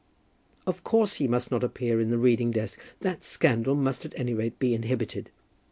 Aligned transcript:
"Of 0.65 0.83
course 0.83 1.13
he 1.17 1.27
must 1.27 1.51
not 1.51 1.63
appear 1.63 1.99
in 2.01 2.09
the 2.09 2.17
reading 2.17 2.49
desk. 2.49 2.79
That 3.01 3.23
scandal 3.23 3.75
must 3.75 4.03
at 4.03 4.17
any 4.17 4.33
rate 4.33 4.57
be 4.57 4.73
inhibited." 4.73 5.29